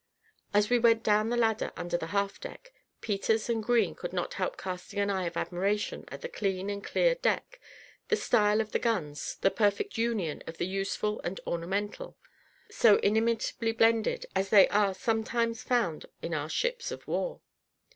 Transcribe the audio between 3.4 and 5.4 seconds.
and Green could not help casting an eye of